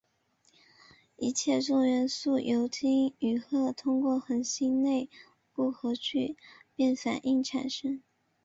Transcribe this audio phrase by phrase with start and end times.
[1.15, 5.07] 一切重元素由氢与氦通过恒星内
[5.53, 6.35] 部核聚
[6.75, 8.01] 变反应产生。